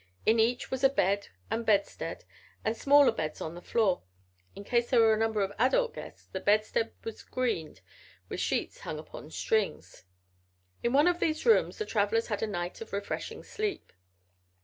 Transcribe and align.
In 0.25 0.39
each 0.39 0.71
was 0.71 0.83
a 0.83 0.89
bed 0.89 1.27
and 1.51 1.63
bedstead 1.63 2.25
and 2.65 2.75
smaller 2.75 3.11
beds 3.11 3.39
on 3.39 3.53
the 3.53 3.61
floor. 3.61 4.01
In 4.55 4.63
case 4.63 4.89
there 4.89 4.99
were 4.99 5.13
a 5.13 5.17
number 5.19 5.43
of 5.43 5.53
adult 5.59 5.93
guests 5.93 6.25
the 6.25 6.39
bedstead 6.39 6.91
was 7.03 7.17
screened 7.19 7.81
with 8.27 8.39
sheets 8.39 8.79
hung 8.79 8.97
upon 8.97 9.29
strings. 9.29 10.05
In 10.81 10.91
one 10.91 11.07
of 11.07 11.19
these 11.19 11.45
rooms 11.45 11.77
the 11.77 11.85
travelers 11.85 12.29
had 12.29 12.41
a 12.41 12.47
night 12.47 12.81
of 12.81 12.93
refreshing 12.93 13.43
sleep. 13.43 13.93